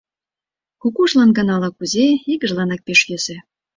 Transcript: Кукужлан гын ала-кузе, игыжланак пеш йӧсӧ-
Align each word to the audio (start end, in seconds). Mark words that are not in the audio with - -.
Кукужлан 0.81 1.29
гын 1.37 1.47
ала-кузе, 1.55 2.05
игыжланак 2.31 2.81
пеш 2.87 2.99
йӧсӧ- 3.09 3.37